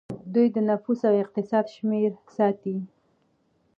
دوی 0.33 0.47
د 0.55 0.57
نفوس 0.69 0.99
او 1.09 1.15
اقتصاد 1.23 1.65
شمیرې 1.75 2.09
ساتي. 2.37 2.75